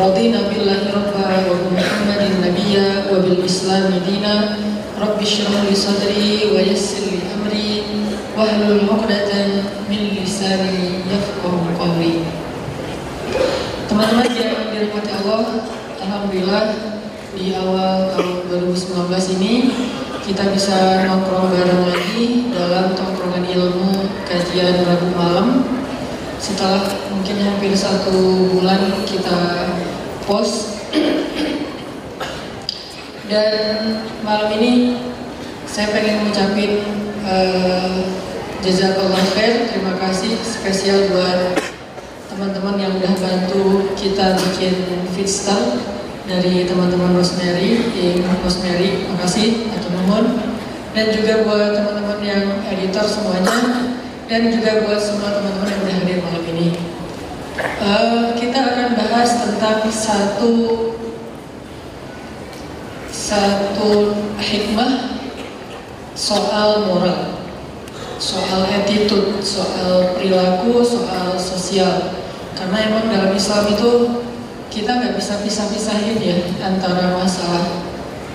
[0.00, 4.34] رضينا بالله ربا وبمحمد نبيا وبالإسلام دينا
[5.00, 7.70] رب اشرح لي صدري ويسر لي أمري
[8.38, 9.32] واحلل عقدة
[9.90, 12.16] من لساني يفقه قولي
[13.90, 15.66] Teman-teman yang dirahmati Allah,
[15.98, 16.64] Alhamdulillah
[17.34, 19.54] di awal tahun 2019 ini
[20.22, 25.48] kita bisa nongkrong bareng lagi dalam tongkrongan ilmu kajian Rabu malam
[26.40, 29.38] setelah mungkin hampir satu bulan kita
[30.25, 30.81] post
[33.29, 34.97] dan malam ini
[35.65, 36.81] saya pengen ngucapin
[37.25, 38.05] uh,
[38.61, 39.69] jazakallah khair.
[39.69, 41.57] Terima kasih spesial buat
[42.33, 45.77] teman-teman yang udah bantu kita bikin feedstyle
[46.25, 50.25] dari teman-teman Rosemary, tim Rosemary, makasih atau nuhun.
[50.95, 53.89] Dan juga buat teman-teman yang editor semuanya.
[54.25, 56.94] Dan juga buat semua teman-teman yang udah hadir malam ini.
[57.55, 60.91] Uh, kita akan bahas tentang satu
[63.07, 65.23] satu hikmah
[66.11, 67.39] soal moral,
[68.19, 72.19] soal attitude, soal perilaku, soal sosial.
[72.59, 73.91] Karena emang dalam Islam itu
[74.67, 77.87] kita nggak bisa pisah-pisahin ya antara masalah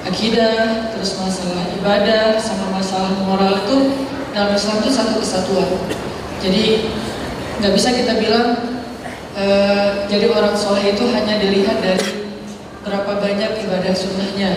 [0.08, 4.00] akidah, terus masalah ibadah, sama masalah moral itu
[4.32, 5.68] dalam Islam itu satu kesatuan.
[6.40, 6.88] Jadi
[7.60, 8.79] nggak bisa kita bilang
[9.36, 9.46] e,
[10.10, 12.30] jadi orang soleh itu hanya dilihat dari
[12.82, 14.50] berapa banyak ibadah sunnahnya.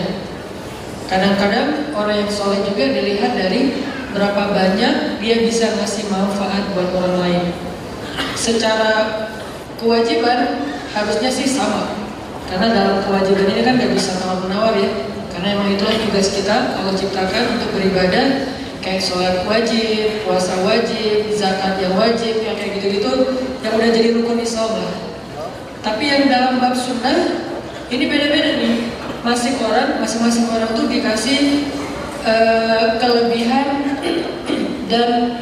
[1.04, 7.16] Kadang-kadang orang yang soleh juga dilihat dari berapa banyak dia bisa ngasih manfaat buat orang
[7.20, 7.44] lain.
[8.38, 9.26] Secara
[9.76, 10.64] kewajiban
[10.94, 11.92] harusnya sih sama.
[12.48, 14.90] Karena dalam kewajiban ini kan nggak bisa tawar menawar ya.
[15.34, 21.80] Karena emang itulah tugas kita Allah ciptakan untuk beribadah kayak sholat wajib, puasa wajib, zakat
[21.80, 23.12] yang wajib, yang kayak gitu-gitu
[23.64, 24.94] yang udah jadi rukun Islam lah.
[25.80, 27.48] Tapi yang dalam bab sunnah
[27.88, 28.92] ini beda-beda nih.
[29.24, 31.64] Masing orang, masing-masing orang tuh dikasih
[32.28, 33.96] uh, kelebihan
[34.92, 35.40] dan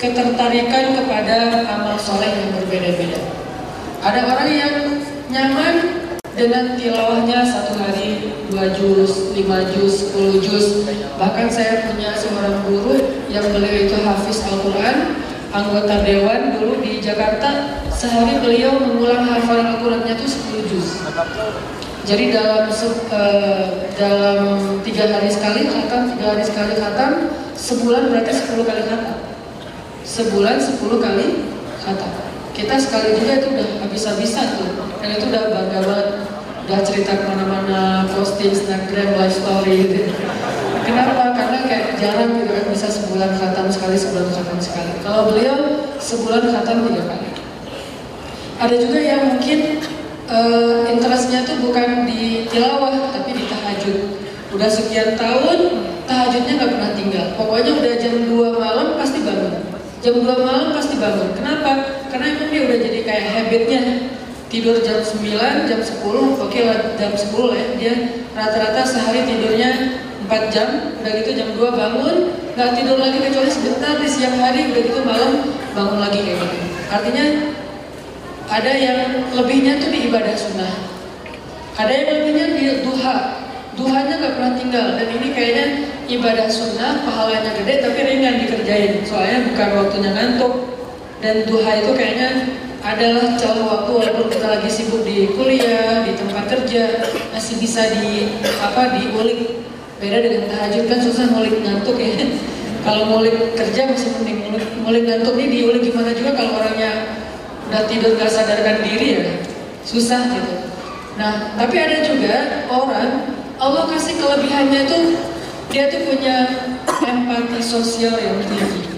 [0.00, 3.20] ketertarikan kepada amal soleh yang berbeda-beda.
[4.00, 4.74] Ada orang yang
[5.28, 5.74] nyaman
[6.32, 10.88] dengan tilawahnya satu hari dua juz, lima juz, sepuluh juz.
[11.20, 12.96] Bahkan saya punya seorang guru
[13.28, 14.96] yang beliau itu hafiz Al-Quran,
[15.52, 17.80] anggota dewan dulu di Jakarta.
[17.92, 21.04] Sehari beliau mengulang hafalan Al-Qurannya itu sepuluh juz.
[22.02, 24.40] Jadi dalam uh, dalam
[24.82, 29.16] tiga hari sekali khatam, tiga hari sekali khatam, sebulan berarti sepuluh kali khatam.
[30.02, 31.46] Sebulan sepuluh kali
[31.78, 32.10] khatam.
[32.52, 36.08] Kita sekali juga itu udah habis-habisan tuh, dan itu udah bangga banget.
[36.62, 40.14] Udah cerita ke mana-mana, posting Instagram, live story gitu.
[40.86, 41.34] Kenapa?
[41.34, 44.92] Karena kayak jarang gitu kan bisa sebulan khatam sekali, sebulan khatam sekali.
[45.02, 45.56] Kalau beliau
[45.98, 47.28] sebulan khatam tiga kali.
[48.62, 49.82] Ada juga yang mungkin
[50.30, 53.98] uh, interestnya tuh bukan di tilawah tapi di tahajud.
[54.54, 55.58] Udah sekian tahun
[56.06, 57.26] tahajudnya nggak pernah tinggal.
[57.34, 59.54] Pokoknya udah jam 2 malam pasti bangun.
[59.98, 61.30] Jam 2 malam pasti bangun.
[61.34, 61.70] Kenapa?
[62.10, 63.82] Karena emang dia udah jadi kayak habitnya.
[64.52, 67.68] Tidur jam 9, jam 10, oke okay lah jam 10 lah ya.
[67.80, 67.94] Dia
[68.36, 69.96] rata-rata sehari tidurnya
[70.28, 74.68] 4 jam, udah gitu jam 2 bangun, nggak tidur lagi kecuali sebentar di siang hari,
[74.68, 76.56] udah gitu malam bangun lagi kayak gitu.
[76.92, 77.24] Artinya
[78.52, 79.00] ada yang
[79.32, 80.72] lebihnya tuh di ibadah sunnah.
[81.80, 83.40] Ada yang lebihnya di duha.
[83.72, 85.66] Duhanya nggak pernah tinggal dan ini kayaknya
[86.12, 89.00] ibadah sunnah pahalanya gede tapi ringan dikerjain.
[89.08, 90.76] Soalnya bukan waktunya ngantuk
[91.24, 92.28] dan duha itu kayaknya
[92.82, 98.38] adalah celah waktu walaupun kita lagi sibuk di kuliah, di tempat kerja masih bisa di
[98.58, 99.62] apa diulik.
[100.02, 102.26] Beda dengan tahajud kan susah ngulik ngantuk ya.
[102.86, 105.34] Kalau ngulik kerja masih mending ngulik, ngulik ngantuk.
[105.38, 106.90] Ini diulik gimana juga kalau orangnya
[107.70, 109.30] udah tidur gak sadarkan diri ya?
[109.86, 110.66] Susah gitu.
[111.14, 113.30] Nah tapi ada juga orang
[113.62, 115.14] Allah kasih kelebihannya tuh
[115.70, 116.50] dia tuh punya
[117.06, 118.90] empati sosial yang tinggi.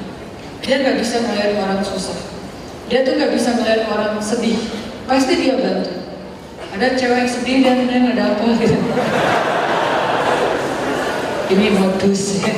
[0.65, 2.34] Dia nggak bisa melihat orang susah
[2.89, 4.59] dia tuh nggak bisa melihat orang sedih.
[5.09, 5.91] Pasti dia bantu.
[6.75, 8.75] Ada cewek yang sedih dan dan ada apa gitu
[11.55, 12.43] ini modus.
[12.43, 12.51] Ya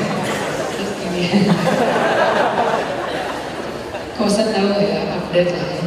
[1.06, 1.22] ini
[4.16, 5.84] kau tahu ya update lah ya.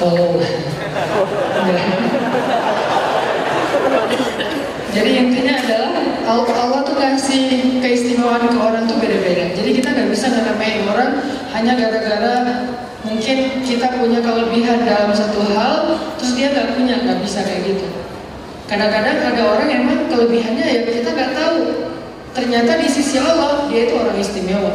[0.00, 0.40] Follow.
[4.92, 5.81] Jadi intinya adalah
[6.40, 9.52] Allah tuh kasih keistimewaan ke orang tuh beda-beda.
[9.52, 11.20] Jadi kita nggak bisa namain orang
[11.52, 12.34] hanya gara-gara
[13.04, 17.86] mungkin kita punya kelebihan dalam satu hal, terus dia nggak punya, nggak bisa kayak gitu.
[18.70, 21.58] Kadang-kadang ada orang emang kelebihannya ya kita nggak tahu.
[22.32, 24.72] Ternyata di sisi Allah dia itu orang istimewa.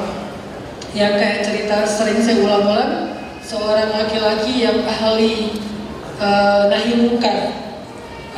[0.94, 2.94] Yang kayak cerita sering saya ulang-ulang,
[3.42, 5.58] seorang laki-laki yang ahli
[6.22, 7.54] uh, nahi mungkar.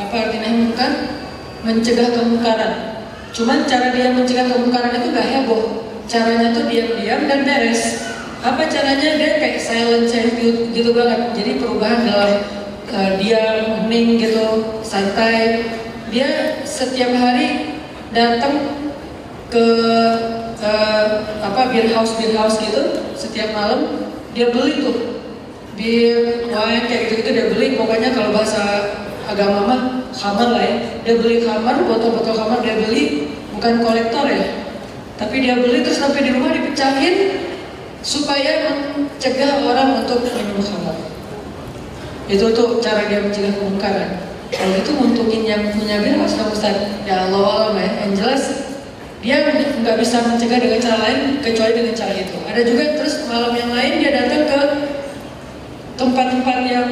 [0.00, 1.20] Apa arti nahi mungkar?
[1.64, 2.89] mencegah kemungkaran.
[3.30, 5.64] Cuman cara dia mencegah kemungkaran itu gak heboh.
[6.10, 8.10] Caranya tuh diam-diam dan beres.
[8.40, 11.36] Apa caranya dia kayak silent gitu, gitu banget.
[11.38, 12.32] Jadi perubahan dalam
[12.90, 13.42] uh, dia
[13.84, 15.66] hening gitu, santai.
[16.10, 17.78] Dia setiap hari
[18.10, 18.82] datang
[19.50, 19.66] ke
[20.62, 21.06] uh,
[21.42, 24.96] apa beer house beer house gitu setiap malam dia beli tuh
[25.74, 28.62] bir wine kayak gitu, gitu dia beli pokoknya kalau bahasa
[29.30, 29.80] agama mah
[30.10, 30.76] kamar lah ya.
[31.06, 34.46] Dia beli kamar, botol-botol kamar dia beli, bukan kolektor ya.
[35.16, 37.46] Tapi dia beli terus sampai di rumah dipecahin
[38.00, 40.96] supaya mencegah orang untuk minum kamar.
[42.30, 44.10] Itu tuh cara dia mencegah kemungkaran.
[44.50, 46.74] Kalau itu untukin yang punya bir harus Ustaz.
[47.06, 47.90] Ya Allah Allah ya.
[48.06, 48.42] Yang jelas
[49.20, 49.36] dia
[49.84, 52.36] nggak bisa mencegah dengan cara lain kecuali dengan cara itu.
[52.48, 54.60] Ada juga terus malam yang lain dia datang ke
[56.00, 56.88] tempat-tempat yang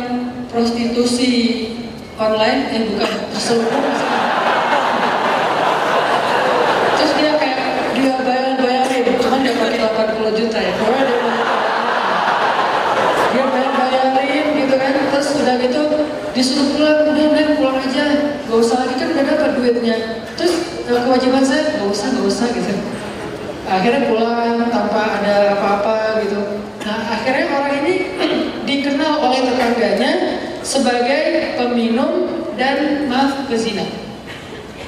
[0.53, 1.35] prostitusi
[2.19, 3.83] online eh bukan seluruh
[6.99, 7.59] terus dia kayak
[7.95, 10.73] dia bayar bayarin cuman dia pakai 80 juta ya.
[10.75, 11.05] Dia
[13.31, 14.93] dia bayar bayarin gitu kan.
[15.15, 15.83] Terus udah gitu
[16.35, 18.05] disuruh pulang udah udah pulang aja.
[18.51, 19.97] Gak usah lagi kan udah dapat duitnya.
[20.35, 20.55] Terus
[20.91, 22.75] eh, kewajiban saya gak usah gak usah gitu.
[23.69, 26.67] Akhirnya pulang tanpa ada apa-apa gitu.
[26.83, 27.95] Nah akhirnya orang ini
[28.69, 30.38] dikenal oleh tetangganya
[30.69, 33.89] sebagai peminum dan maaf pezina.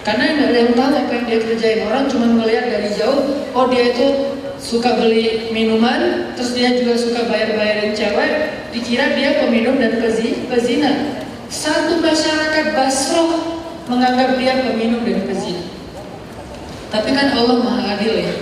[0.05, 1.81] Karena nggak ada yang tahu apa yang dia kerjain.
[1.89, 7.25] Orang cuma melihat dari jauh, oh dia itu suka beli minuman, terus dia juga suka
[7.33, 8.33] bayar-bayarin cewek,
[8.77, 11.25] dikira dia peminum dan pezi, pezina.
[11.49, 13.41] Satu masyarakat Basro
[13.89, 15.65] menganggap dia peminum dan pezina.
[16.93, 18.35] Tapi kan Allah maha adil ya.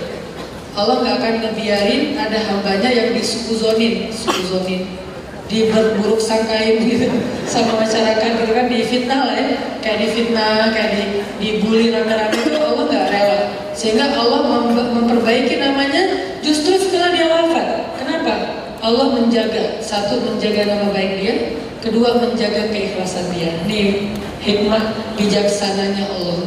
[0.75, 5.08] Allah nggak akan ngebiarin ada hambanya yang disukuzonin, sukuzonin
[5.49, 7.09] di berburuk sangkain gitu
[7.51, 9.57] sama masyarakat gitu kan difitnah lah ya.
[9.81, 11.03] Kayak difitnah kayak di
[11.41, 13.39] dibully rame-rame itu Allah nggak rela.
[13.73, 16.01] Sehingga Allah mem memperbaiki namanya
[16.45, 17.97] justru setelah dia wafat.
[17.97, 18.33] Kenapa?
[18.79, 21.35] Allah menjaga satu menjaga nama baik dia
[21.81, 23.49] kedua menjaga keikhlasan dia.
[23.65, 24.13] Ini
[24.45, 26.39] hikmah bijaksananya Allah.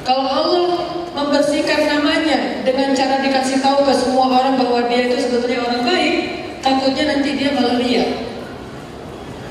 [0.00, 0.66] Kalau Allah
[1.12, 6.16] membersihkan namanya dengan cara dikasih tahu ke semua orang bahwa dia itu sebetulnya orang baik
[6.62, 8.29] takutnya nanti dia malah liar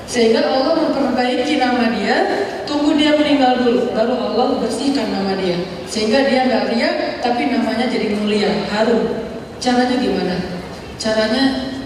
[0.09, 2.17] sehingga Allah memperbaiki nama dia,
[2.65, 5.61] tunggu dia meninggal dulu, baru Allah bersihkan nama dia.
[5.85, 9.21] Sehingga dia nggak riak, tapi namanya jadi mulia, harum.
[9.61, 10.65] Caranya gimana?
[10.97, 11.77] Caranya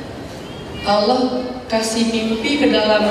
[0.87, 3.03] Allah kasih mimpi ke dalam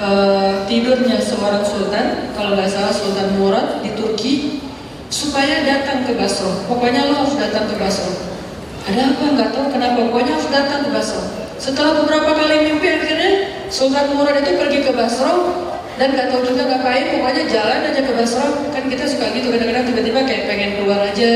[0.00, 4.64] uh, tidurnya seorang sultan, kalau nggak salah Sultan Murad di Turki,
[5.12, 6.64] supaya datang ke Basro.
[6.64, 8.08] Pokoknya lo harus datang ke Basro.
[8.88, 9.24] Ada apa?
[9.36, 10.00] Nggak tahu kenapa.
[10.00, 11.22] Pokoknya harus datang ke Basro.
[11.60, 15.50] Setelah beberapa kali mimpi akhirnya Sultan Murad itu pergi ke Basro
[15.96, 18.46] dan gak tahu juga ngapain, pokoknya jalan aja ke Basro.
[18.70, 21.32] Kan kita suka gitu kadang-kadang tiba-tiba kayak pengen keluar aja,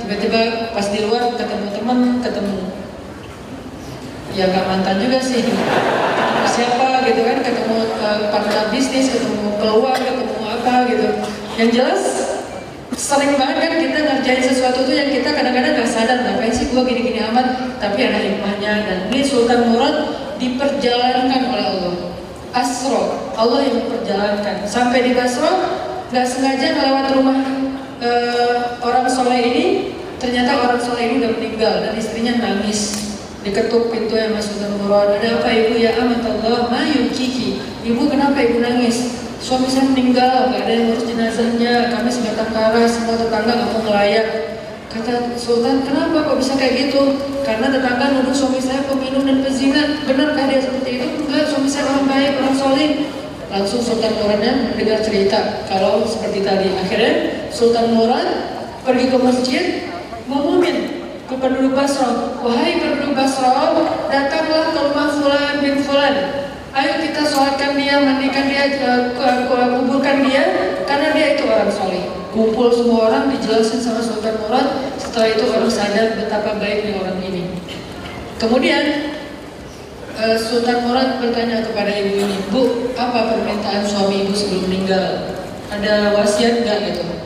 [0.00, 2.58] tiba-tiba pas di luar ketemu teman, ketemu
[4.36, 5.44] ya gak mantan juga sih.
[6.46, 11.08] Siapa gitu kan, ketemu uh, partner bisnis, ketemu keluar, ketemu apa gitu.
[11.60, 12.02] Yang jelas
[12.96, 16.80] sering banget kan kita ngerjain sesuatu tuh yang kita kadang-kadang gak sadar ngapain sih gue
[16.80, 21.96] gini-gini amat tapi ada hikmahnya dan ini Sultan Murad diperjalankan oleh Allah.
[22.56, 24.64] Asro Allah yang memperjalankan.
[24.64, 25.50] Sampai di Basro
[26.08, 27.38] gak sengaja melewat rumah
[28.00, 29.66] uh, orang soleh ini
[30.16, 33.12] ternyata orang soleh ini udah meninggal dan istrinya nangis
[33.44, 35.78] diketuk pintu yang masuk Sultan Murad ada apa ibu?
[35.78, 36.82] Ya amat Allah ma
[37.14, 39.26] kiki ibu kenapa ibu nangis?
[39.36, 43.84] Suami saya meninggal, gak ada yang urus jenazahnya, kami sebatang kara, semua tetangga gak mau
[43.84, 44.26] ngelayat.
[44.86, 47.18] Kata Sultan, kenapa kok bisa kayak gitu?
[47.42, 50.02] Karena tetangga nuduh suami saya peminum dan pezina.
[50.06, 51.06] Benarkah dia seperti itu?
[51.26, 52.92] Enggak, suami saya orang baik, orang solid.
[53.46, 56.68] Langsung Sultan Muradnya mendengar cerita kalau seperti tadi.
[56.74, 57.12] Akhirnya
[57.50, 58.28] Sultan Murad
[58.82, 59.64] pergi ke masjid,
[60.26, 62.38] ngomongin ke penduduk Basra.
[62.42, 63.74] Wahai penduduk Basra,
[64.10, 66.14] datanglah ke rumah Fulan bin Fulan
[66.76, 70.44] Ayo kita sholatkan dia, mandikan dia, uh, kuburkan dia,
[70.84, 72.04] karena dia itu orang soleh.
[72.34, 74.96] Kumpul semua orang dijelasin sama Sultan Murad.
[74.96, 77.50] Setelah itu orang sadar betapa baiknya orang ini.
[78.36, 78.84] Kemudian
[80.16, 85.34] uh, Sultan Murad bertanya kepada ibu ini, Bu, apa permintaan suami ibu sebelum meninggal?
[85.70, 87.16] Ada wasiat nggak gitu?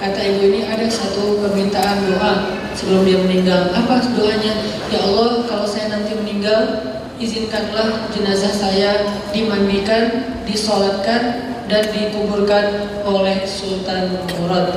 [0.00, 3.68] kata ibu ini ada satu permintaan doa sebelum dia meninggal.
[3.76, 4.64] Apa doanya?
[4.88, 6.80] Ya Allah, kalau saya nanti meninggal,
[7.20, 14.74] izinkanlah jenazah saya dimandikan, disolatkan, dan dikuburkan oleh Sultan Murad.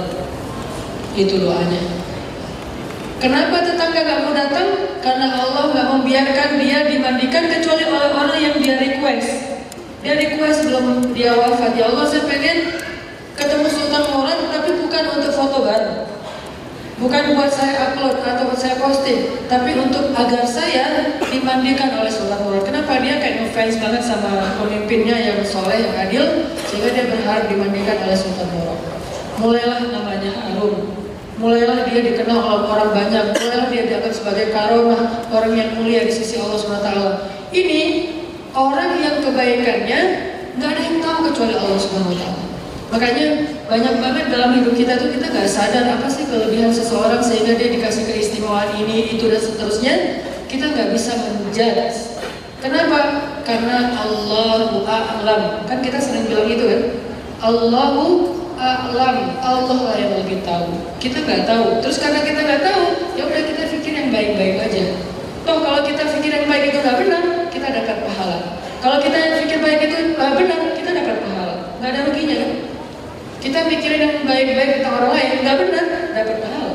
[1.17, 1.81] Itu doanya.
[3.17, 4.99] Kenapa tetangga gak mau datang?
[4.99, 9.55] Karena Allah gak membiarkan dia dimandikan kecuali oleh orang yang dia request.
[10.03, 11.79] Dia request belum dia wafat.
[11.79, 12.75] Ya Allah saya pengen
[13.39, 16.12] ketemu Sultan Murad tapi bukan untuk foto baru.
[17.03, 22.47] Bukan buat saya upload atau buat saya posting, tapi untuk agar saya dimandikan oleh Sultan
[22.47, 22.63] Murad.
[22.63, 28.07] Kenapa dia kayak ngefans banget sama pemimpinnya yang soleh, yang adil, sehingga dia berharap dimandikan
[28.07, 28.79] oleh Sultan Murad.
[29.35, 30.95] Mulailah namanya Harun.
[31.43, 36.13] Mulailah dia dikenal oleh orang banyak, mulailah dia dianggap sebagai karomah, orang yang mulia di
[36.15, 36.87] sisi Allah SWT.
[37.51, 37.81] Ini
[38.55, 39.99] orang yang kebaikannya
[40.55, 42.52] nggak ada yang tahu kecuali Allah SWT.
[42.93, 43.25] Makanya
[43.65, 47.73] banyak banget dalam hidup kita tuh kita nggak sadar apa sih kelebihan seseorang sehingga dia
[47.73, 49.93] dikasih keistimewaan ini, itu dan seterusnya.
[50.45, 52.21] Kita nggak bisa menjudge.
[52.61, 53.25] Kenapa?
[53.41, 55.65] Karena Allahu a'lam.
[55.65, 56.81] Kan kita sering bilang itu kan.
[57.41, 59.41] Allahu a'lam.
[59.41, 60.69] Allah lah yang lebih tahu.
[61.01, 61.81] Kita nggak tahu.
[61.81, 62.85] Terus karena kita nggak tahu,
[63.17, 64.95] ya udah kita pikir yang baik-baik aja.
[65.43, 68.37] Toh kalau kita pikir yang baik itu nggak benar, kita dapat pahala.
[68.79, 71.55] Kalau kita yang pikir baik itu uh, benar, kita dapat pahala.
[71.81, 72.52] Nggak ada ruginya kan?
[73.43, 75.85] Kita pikirin yang baik-baik tentang orang lain, nggak benar,
[76.15, 76.73] dapat pahala.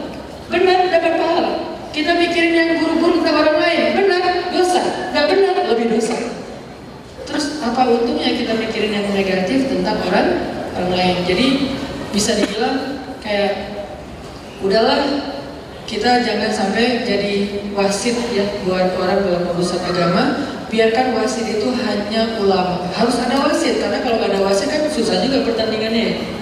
[0.53, 1.53] Benar, dapat pahala.
[1.97, 4.23] Kita pikirin yang buruk-buruk tentang orang lain, benar,
[4.53, 4.83] dosa.
[5.17, 6.17] Nggak benar, lebih dosa.
[7.25, 10.29] Terus apa untungnya kita pikirin yang negatif tentang orang
[10.77, 11.17] orang lain?
[11.25, 11.47] Jadi
[12.13, 13.81] bisa dibilang kayak
[14.61, 15.25] udahlah
[15.89, 22.37] kita jangan sampai jadi wasit ya buat orang dalam urusan agama biarkan wasit itu hanya
[22.45, 26.38] ulama harus ada wasit karena kalau nggak ada wasit kan susah juga pertandingannya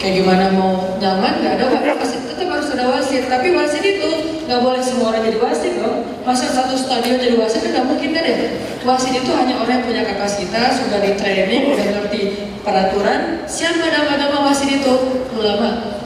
[0.00, 1.64] kayak gimana mau nyaman nggak ada
[1.96, 3.24] wasit tetap harus ada wasit.
[3.28, 4.10] Tapi wasit itu
[4.44, 8.24] nggak boleh semua orang jadi wasit dong masa satu stadion jadi wasit nggak mungkin kan
[8.24, 8.36] ya?
[8.84, 12.20] Wasit itu hanya orang yang punya kapasitas sudah di training udah ngerti
[12.64, 13.44] peraturan.
[13.48, 15.24] Siapa nama-nama wasit itu?
[15.36, 16.00] Ulama.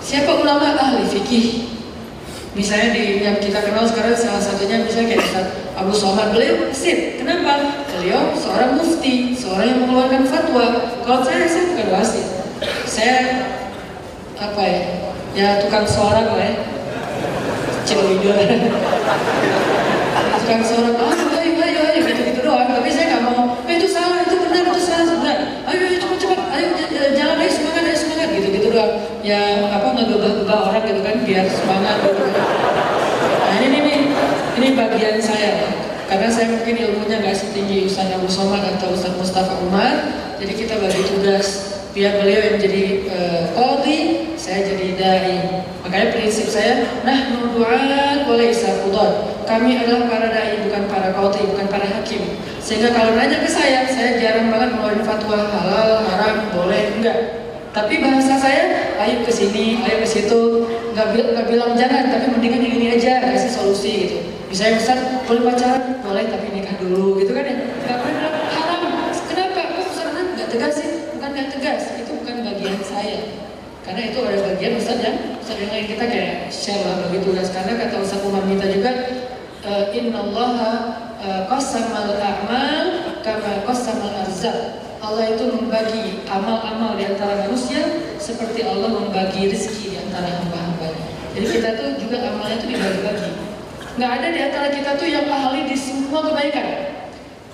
[0.00, 0.76] Siapa ulama?
[0.76, 1.68] Ahli fikih.
[2.56, 6.32] Misalnya di yang kita kenal sekarang salah satunya misalnya kayak Ustaz Abu Somad.
[6.32, 7.20] Beliau wasit.
[7.20, 7.84] Kenapa?
[7.92, 10.66] Beliau seorang mufti seorang yang mengeluarkan fatwa.
[11.04, 12.37] Kalau saya saya bukan wasit
[12.98, 13.18] saya
[14.34, 14.82] apa ya
[15.38, 16.54] ya tukang suara gue ya.
[17.86, 18.34] Cilowido
[20.42, 22.66] tukang suara ah ayo ayo ayo gitu gitu doang.
[22.66, 25.38] Tapi saya nggak mau eh, itu salah itu benar itu salah benar.
[25.70, 26.66] Ayo ayo cepat cepat ayo
[27.14, 28.92] jalan ayo semangat ayo semangat gitu gitu doang.
[29.22, 32.22] Ya apa ngegebah-gebah orang gitu kan biar semangat gitu.
[33.38, 33.94] nah ini ini
[34.58, 35.70] ini bagian saya.
[36.10, 40.08] Karena saya mungkin ilmunya nggak setinggi Ustaz Abu Somad atau Ustaz Mustafa Umar
[40.40, 43.42] jadi kita bagi tugas biar beliau yang jadi uh,
[44.38, 45.34] saya jadi dai.
[45.82, 49.34] Makanya prinsip saya, nah du'at boleh isafudon.
[49.42, 52.38] Kami adalah para dai, bukan para qadhi, bukan para hakim.
[52.62, 57.18] Sehingga kalau nanya ke saya, saya jarang banget ngeluarin fatwa halal, haram, boleh, enggak.
[57.74, 62.74] Tapi bahasa saya, ayo ke sini, ayo ke situ, nggak, bilang jangan, tapi mendingan yang
[62.78, 64.18] ini aja, kasih solusi gitu.
[64.52, 65.82] Misalnya Ustaz, boleh pacaran?
[66.04, 67.56] Boleh, tapi nikah dulu, gitu kan ya.
[67.58, 68.82] Nggak pernah haram.
[69.28, 69.60] Kenapa?
[69.72, 70.87] Kok Ustaz nggak tegas sih?
[71.68, 73.20] Tegas, itu bukan bagian saya.
[73.84, 77.52] Karena itu ada bagian Ustaz yang Ustaz yang lain kita kayak share lah bagi tugas.
[77.52, 78.92] Karena kata Ustaz Umar minta juga
[79.68, 80.52] uh, Inna Allah
[81.20, 84.80] uh, qasamal a'mal kama qasamal arzak.
[84.98, 91.04] Allah itu membagi amal-amal di antara manusia seperti Allah membagi rezeki di antara hamba-hambanya.
[91.36, 93.30] Jadi kita tuh juga amalnya itu dibagi-bagi.
[93.94, 96.98] Nggak ada di antara kita tuh yang ahli di semua kebaikan.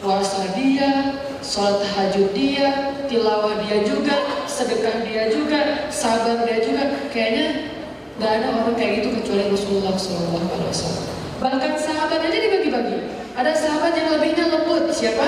[0.01, 4.17] Puasa dia, sholat tahajud dia, tilawah dia juga,
[4.49, 6.85] sedekah dia juga, sabar dia juga.
[7.13, 7.47] Kayaknya
[8.17, 11.13] nggak ada orang kayak gitu kecuali Rasulullah SAW.
[11.45, 12.99] Bahkan sahabat aja dibagi-bagi.
[13.37, 15.27] Ada sahabat yang lebihnya lembut, siapa?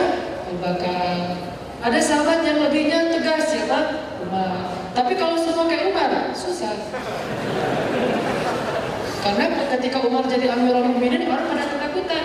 [0.62, 1.37] Bakar.
[1.85, 4.00] Ada sahabat yang lebihnya tegas, siapa?
[4.25, 4.73] Umar.
[4.96, 6.73] Tapi kalau semua kayak Umar, susah.
[9.20, 9.44] Karena
[9.76, 12.25] ketika Umar jadi Amirul Mukminin, orang pada ketakutan.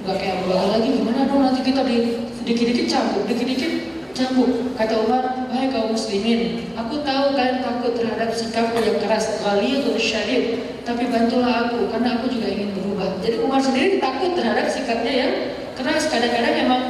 [0.00, 2.16] Gak kayak Abu lagi, gimana dong nanti kita di
[2.48, 3.72] dikit-dikit cambuk, dikit-dikit
[4.16, 4.72] cambuk.
[4.80, 10.64] Kata Umar, wahai kaum muslimin, aku tahu kalian takut terhadap sikapku yang keras, atau syadid,
[10.88, 13.20] tapi bantulah aku, karena aku juga ingin berubah.
[13.20, 15.32] Jadi Umar sendiri takut terhadap sikapnya yang
[15.76, 16.82] keras, kadang-kadang memang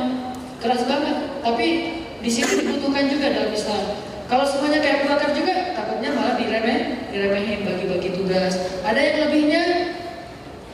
[0.62, 1.66] keras banget, tapi
[2.22, 3.84] di situ dibutuhkan juga dalam Islam.
[4.30, 8.54] Kalau semuanya kayak Abu Bakar juga, takutnya malah diremeh, diremehin bagi-bagi tugas.
[8.86, 9.62] Ada yang lebihnya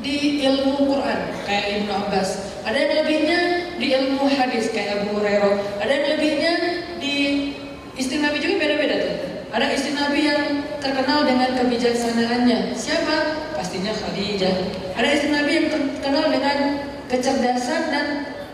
[0.07, 2.39] di ilmu Quran kayak Ibnu Abbas.
[2.63, 3.41] Ada yang lebihnya
[3.75, 5.83] di ilmu hadis kayak Abu Hurairah.
[5.83, 6.53] Ada yang lebihnya
[7.03, 7.15] di
[7.99, 9.15] istri Nabi juga beda-beda tuh.
[9.51, 10.43] Ada istri Nabi yang
[10.79, 12.79] terkenal dengan kebijaksanaannya.
[12.79, 13.17] Siapa?
[13.59, 14.55] Pastinya Khadijah.
[14.95, 16.59] Ada istri Nabi yang terkenal dengan
[17.11, 18.07] kecerdasan dan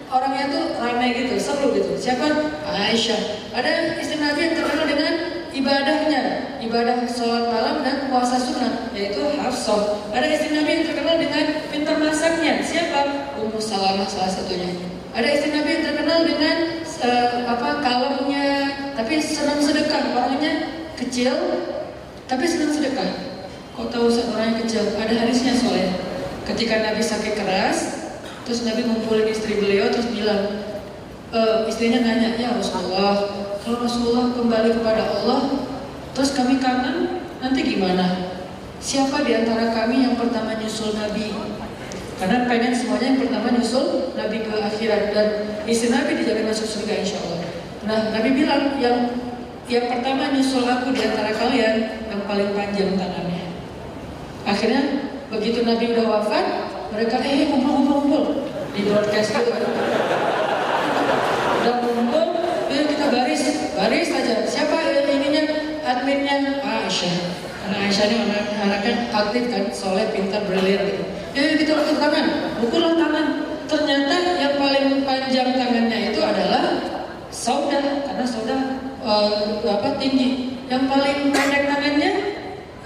[0.08, 2.00] orangnya tuh ramai gitu, seru gitu.
[2.00, 2.48] Siapa?
[2.64, 3.52] Aisyah.
[3.52, 5.14] Ada istri Nabi yang terkenal dengan
[5.52, 9.98] ibadahnya, ibadah sholat malam dan puasa sunnah, yaitu Hafsah.
[10.14, 12.62] Ada istri Nabi yang terkenal dengan pintar masaknya.
[12.62, 13.34] Siapa?
[13.42, 14.70] Ummu Salamah salah satunya.
[15.12, 16.56] Ada istri Nabi yang terkenal dengan
[17.02, 18.48] uh, apa kalemnya,
[18.94, 20.14] tapi senang sedekah.
[20.14, 20.52] Orangnya
[20.94, 21.34] kecil,
[22.30, 23.10] tapi senang sedekah.
[23.74, 24.86] Kok tahu orangnya kecil?
[24.94, 25.90] Ada hadisnya soalnya.
[26.46, 27.78] Ketika Nabi sakit keras,
[28.46, 30.62] terus Nabi ngumpulin istri beliau terus bilang,
[31.30, 31.40] e,
[31.70, 33.30] istrinya nanya, ya Rasulullah,
[33.62, 35.40] kalau Rasulullah kembali kepada Allah,
[36.12, 38.36] terus kami kangen, nanti gimana?
[38.82, 41.30] Siapa di antara kami yang pertama nyusul Nabi?
[42.22, 45.28] Karena pengen semuanya yang pertama nyusul Nabi ke akhirat dan
[45.66, 47.40] istri Nabi dijamin masuk surga insya Allah.
[47.82, 49.10] Nah Nabi bilang yang
[49.66, 53.46] yang pertama nyusul aku di antara kalian yang paling panjang tangannya.
[54.46, 54.82] Akhirnya
[55.30, 56.46] begitu Nabi udah wafat,
[56.94, 58.24] mereka eh kumpul kumpul kumpul
[58.74, 59.52] di broadcast gitu.
[61.62, 62.26] Udah kumpul,
[62.70, 63.42] ya kita baris,
[63.74, 64.31] baris aja.
[65.92, 67.16] Adminnya Aisyah.
[67.62, 71.04] Karena Aisyah ini anak anaknya aktif kan, soleh, pintar, brilian gitu.
[71.36, 72.26] Ya kita lakukan tangan,
[72.60, 73.26] pukullah tangan.
[73.68, 76.64] Ternyata yang paling panjang tangannya itu adalah
[77.32, 78.56] Sauda, karena Sauda
[79.04, 80.60] uh, apa tinggi.
[80.68, 82.10] Yang paling pendek tangannya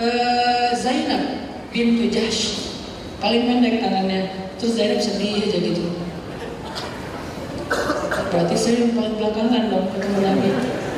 [0.02, 1.22] uh, Zainab
[1.70, 2.74] bintu Jahsh.
[3.22, 4.50] Paling pendek tangannya.
[4.58, 5.84] Terus Zainab sedih aja gitu.
[8.30, 10.50] Berarti saya yang paling belakangan dong ketemu Nabi.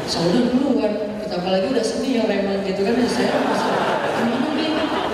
[0.08, 1.07] Sauda duluan.
[1.38, 2.94] Apalagi udah sedih ya Reman gitu kan.
[2.98, 3.70] Ya saya masih
[4.18, 4.72] gimana nih?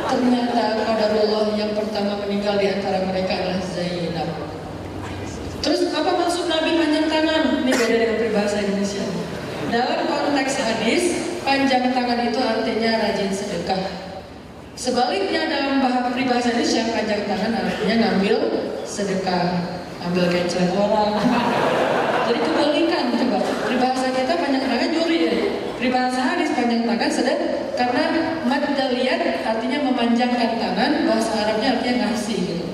[0.09, 0.85] Ternyata
[1.25, 4.29] Allah yang pertama meninggal di antara mereka adalah Zainab.
[5.65, 7.65] Terus apa maksud Nabi panjang tangan?
[7.65, 9.05] Ini beda dengan peribahasa Indonesia.
[9.73, 11.05] Dalam konteks hadis,
[11.43, 13.83] panjang tangan itu artinya rajin sedekah.
[14.77, 18.39] Sebaliknya dalam bahasa peribahasa Indonesia, panjang tangan artinya ngambil
[18.85, 19.65] sedekah,
[20.05, 21.17] ambil kecil orang.
[22.29, 23.39] Jadi kebalikan coba.
[23.65, 25.21] Peribahasa kita panjang tangan juri
[25.85, 27.37] Peribahasa hadis panjang tangan sedek
[27.77, 28.09] karena
[28.49, 32.65] madaliyat artinya memanjangkan tangan, bahasa Arabnya artinya ngasih gitu.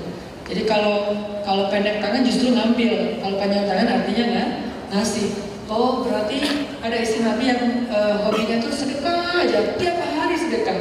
[0.47, 4.49] Jadi kalau kalau pendek tangan justru ngambil, kalau panjang tangan artinya nggak
[4.95, 5.27] ngasih.
[5.67, 6.39] Oh berarti
[6.79, 10.79] ada istri Nabi yang uh, hobinya tuh sedekah aja, tiap hari sedekah.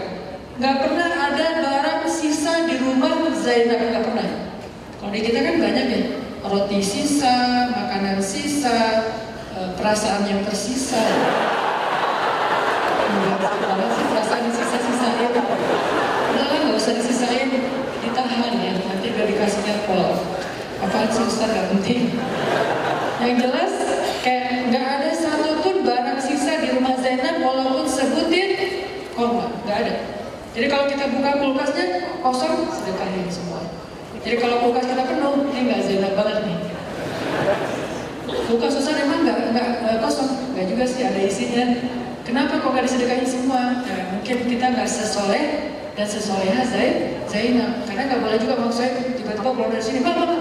[0.63, 4.55] Gak pernah ada barang sisa di rumah Zainab, gak pernah.
[5.03, 6.01] Kalau di kita kan banyak ya,
[6.47, 8.79] roti sisa, makanan sisa,
[9.59, 11.03] uh, perasaan yang tersisa.
[13.11, 15.35] Enggak, sih perasaan sisa-sisain.
[15.35, 17.51] Udah lah gak usah disisain,
[18.07, 20.15] ditahan ya, nanti gak dikasihnya pol.
[20.79, 22.01] Apaan sih Ustaz gak penting.
[23.21, 23.73] Yang jelas
[24.21, 28.53] Kayak nggak ada satupun barang sisa di rumah Zainab walaupun sebutir
[29.17, 29.95] korma, nggak ada.
[30.53, 31.87] Jadi kalau kita buka kulkasnya
[32.21, 33.65] kosong, sedekahin semua.
[34.21, 36.59] Jadi kalau kulkas kita penuh, ini nggak Zainab banget nih.
[38.45, 41.65] Kulkas susah emang nggak nggak kosong, nggak juga sih ada isinya.
[42.29, 43.81] Kenapa kok nggak disedekahin semua?
[43.81, 45.45] Nah, mungkin kita nggak sesoleh
[45.97, 47.89] dan sesoleha Zain, Zainab.
[47.89, 50.41] Karena nggak boleh juga maksud saya tiba-tiba keluar dari sini, bang, bang,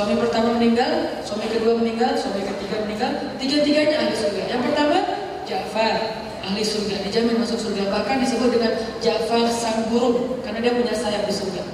[0.00, 4.48] Suami pertama meninggal, suami kedua meninggal, suami ketiga meninggal, tiga-tiganya ahli surga.
[4.48, 4.96] Yang pertama,
[5.44, 5.94] Ja'far,
[6.40, 7.84] ahli surga, dijamin masuk surga.
[7.92, 11.68] Bahkan disebut dengan Ja'far sang burung, karena dia punya sayap di surga.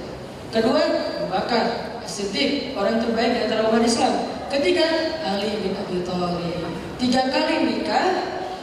[0.51, 0.75] Kedua,
[1.23, 1.71] Abu Bakar,
[2.03, 4.19] Siddiq, orang terbaik di antara umat Islam.
[4.51, 4.87] Ketiga,
[5.23, 6.67] Ali bin Abi Thalib.
[6.99, 8.07] Tiga kali nikah,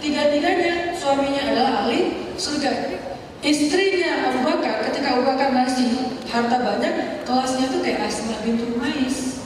[0.05, 3.01] tiga-tiganya suaminya adalah ahli surga.
[3.41, 9.41] Istrinya Abu Bakar, ketika Abu Bakar masih harta banyak, kelasnya tuh kayak Asma bintu Mais.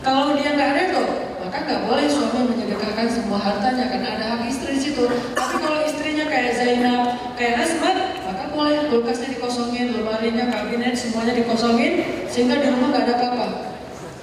[0.00, 1.04] Kalau dia nggak redo,
[1.50, 5.02] maka nggak boleh suami menyedekahkan semua hartanya karena ada hak istri di situ.
[5.34, 7.90] Tapi kalau istrinya kayak Zainab, kayak Asma,
[8.22, 13.46] maka boleh kulkasnya dikosongin, lemarinya, kabinet semuanya dikosongin sehingga di rumah nggak ada apa-apa.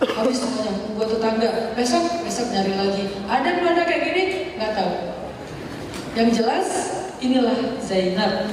[0.07, 1.75] Habis semuanya buat tetangga.
[1.75, 3.03] Besok, besok nyari lagi.
[3.27, 4.23] Ada mana kayak gini?
[4.55, 4.93] Nggak tahu.
[6.15, 6.67] Yang jelas
[7.19, 8.47] inilah Zainab.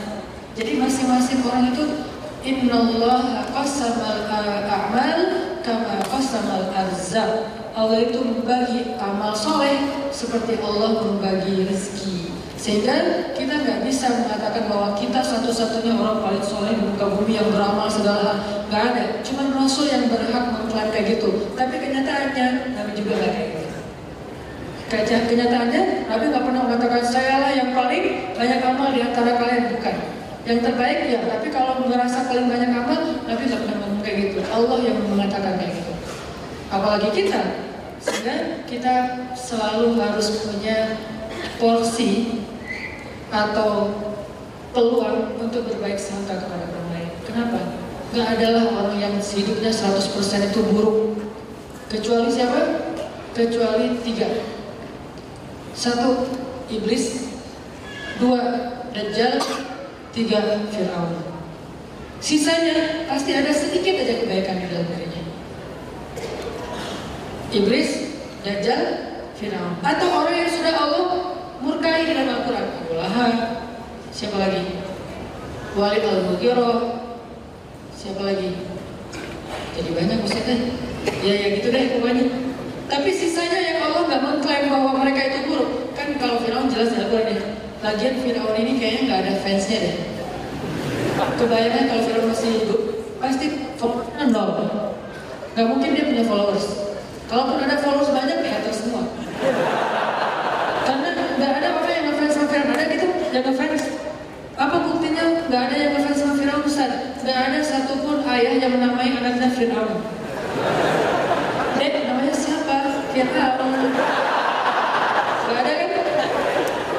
[0.58, 2.10] Jadi masing-masing orang itu
[2.42, 5.20] Innallaha qasamal a'mal
[5.62, 7.63] kama qasamal arzak.
[7.74, 12.30] Allah itu membagi amal soleh seperti Allah membagi rezeki.
[12.54, 17.50] Sehingga kita nggak bisa mengatakan bahwa kita satu-satunya orang paling soleh di muka bumi yang
[17.50, 18.38] beramal segala hal.
[18.70, 19.04] Gak ada.
[19.26, 21.50] Cuma Rasul yang berhak mengklaim kayak gitu.
[21.58, 22.46] Tapi kenyataannya
[22.78, 23.78] Nabi juga gak kayak gitu.
[25.34, 29.96] Kenyataannya Nabi gak pernah mengatakan saya lah yang paling banyak amal di antara kalian bukan.
[30.46, 31.20] Yang terbaik ya.
[31.26, 34.38] Tapi kalau merasa paling banyak amal Nabi gak pernah ngomong kayak gitu.
[34.46, 35.92] Allah yang mengatakan kayak gitu.
[36.70, 37.63] Apalagi kita.
[38.04, 38.96] Sehingga kita
[39.32, 41.00] selalu harus punya
[41.56, 42.44] porsi
[43.32, 43.96] atau
[44.76, 47.10] peluang untuk berbaik sangka kepada orang lain.
[47.24, 47.60] Kenapa?
[48.12, 51.18] Gak adalah orang yang hidupnya 100% itu buruk.
[51.88, 52.92] Kecuali siapa?
[53.32, 54.28] Kecuali tiga.
[55.74, 56.28] Satu,
[56.70, 57.32] iblis.
[58.20, 58.40] Dua,
[58.94, 59.42] dajjal.
[60.14, 61.34] Tiga, Fir'aun.
[62.22, 65.23] Sisanya pasti ada sedikit aja kebaikan di dalam dirinya.
[67.54, 68.10] Iblis,
[68.42, 68.82] Dajjal,
[69.38, 69.78] Fir'aun.
[69.86, 71.06] Atau orang yang sudah Allah
[71.62, 72.66] murkai dalam Al-Quran.
[74.10, 74.82] Siapa lagi?
[75.78, 76.78] Walid al-Mughirah,
[77.94, 78.58] siapa lagi?
[79.74, 80.70] Jadi banyak Ustaznya.
[81.22, 82.26] Ya ya gitu deh pokoknya.
[82.90, 85.70] Tapi sisanya yang Allah nggak mengklaim bahwa mereka itu buruk.
[85.94, 87.38] Kan kalau Firaun jelas ya Al-Quran deh.
[87.82, 89.96] Lagian Firaun ini kayaknya nggak ada fansnya deh.
[91.38, 92.80] Kebayangnya kalau Firaun masih hidup,
[93.22, 93.46] pasti
[93.78, 94.50] followersnya nol.
[95.54, 96.83] Gak mungkin dia punya followers.
[97.24, 99.08] Kalaupun ada followers banyak, ya haters semua.
[100.84, 101.08] Karena
[101.40, 102.68] nggak ada orang yang ngefans sama Firaun.
[102.76, 103.82] Ada gitu yang ngefans.
[104.54, 106.92] Apa buktinya nggak ada yang ngefans sama Firaun Ustaz?
[107.24, 110.04] Nggak ada satupun ayah yang menamai anaknya Firaun.
[111.80, 112.76] Dek, namanya siapa?
[113.16, 113.72] Firaun.
[115.48, 115.90] Nggak ada kan?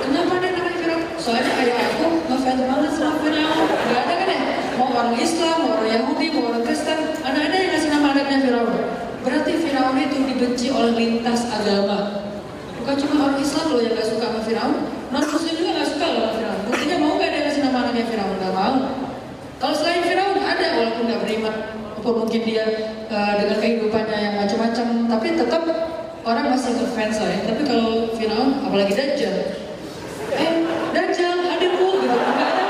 [0.01, 1.03] Kenapa dia namanya Firaun?
[1.21, 3.67] Soalnya ayah aku ngefans banget sama Firaun.
[3.69, 4.41] Nggak ada kan ya?
[4.75, 8.39] Mau orang Islam, mau orang Yahudi, mau orang Kristen, mana ada yang ngasih nama anaknya
[8.41, 8.94] Firaun?
[9.85, 12.25] Firaun itu dibenci oleh lintas agama.
[12.81, 14.73] Bukan cuma orang Islam loh yang gak suka sama Firaun,
[15.13, 16.59] non Muslim juga gak suka loh sama Firaun.
[16.65, 18.33] Buktinya mau gak dia ngasih nama anaknya Firaun?
[18.41, 18.75] Gak mau.
[19.61, 21.55] Kalau selain Firaun ada walaupun gak beriman,
[22.01, 22.65] walaupun mungkin dia
[23.13, 25.61] uh, dengan kehidupannya yang macam-macam, tapi tetap
[26.25, 27.39] orang masih ngefans lah ya.
[27.45, 29.35] Tapi kalau Firaun, apalagi Dajjal,
[30.33, 30.53] eh
[30.97, 32.17] Dajjal hadir bu, gitu.
[32.17, 32.65] Ada.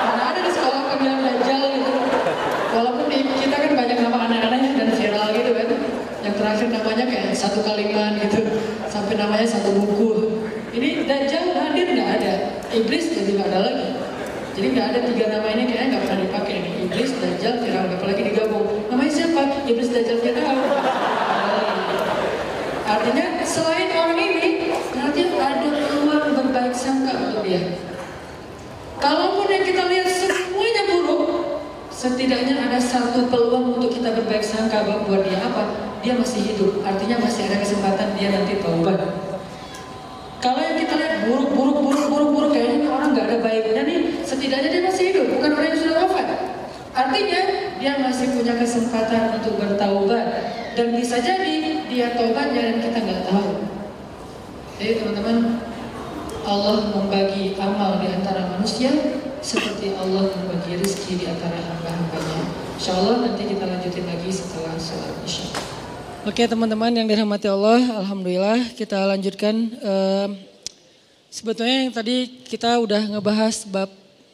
[0.00, 1.92] Mana ada di sekolah Dajjal gitu.
[2.72, 5.68] Walaupun di kita kan banyak nama anak-anaknya dan viral gitu kan.
[6.66, 8.42] Terakhir namanya kayak satu kalimat gitu.
[8.90, 10.42] Sampai namanya satu buku.
[10.74, 12.58] Ini Dajjal hadir nggak ada.
[12.74, 13.88] Iblis jadi nggak ada lagi.
[14.58, 16.72] Jadi nggak ada tiga nama ini kayaknya nggak pernah dipakai nih.
[16.90, 17.94] Iblis, Dajjal, Firaun.
[17.94, 18.66] Apalagi digabung.
[18.90, 19.42] Namanya siapa?
[19.62, 20.58] Iblis, Dajjal, Firaun.
[22.82, 24.50] Artinya selain orang ini,
[24.90, 27.78] berarti ada peluang berbaik sangka untuk dia.
[28.98, 31.22] Kalaupun yang kita lihat semuanya buruk,
[31.94, 35.85] setidaknya ada satu peluang untuk kita berbaik sangka buat dia apa?
[36.06, 38.94] Dia masih hidup, artinya masih ada kesempatan dia nanti taubat.
[40.38, 43.82] Kalau yang kita lihat buruk, buruk, buruk, buruk, buruk, kayaknya ini orang nggak ada baiknya
[43.82, 46.26] nih, setidaknya dia masih hidup, bukan orang yang sudah wafat.
[46.94, 47.40] Artinya
[47.82, 50.26] dia masih punya kesempatan untuk bertaubat
[50.78, 53.66] dan bisa jadi dia taubatnya dan kita nggak tahu.
[54.78, 55.58] Jadi teman-teman,
[56.46, 58.94] Allah membagi amal di antara manusia
[59.42, 62.46] seperti Allah membagi rezeki di antara hamba-hambanya.
[62.78, 65.65] Insya Allah nanti kita lanjutin lagi setelah sholat isya.
[66.26, 69.78] Oke teman-teman yang dirahmati Allah, Alhamdulillah kita lanjutkan.
[69.78, 70.34] Uh,
[71.30, 73.86] sebetulnya yang tadi kita udah ngebahas bab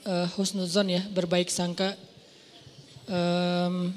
[0.08, 1.92] uh, husnuzon ya, berbaik sangka.
[3.04, 3.92] Um,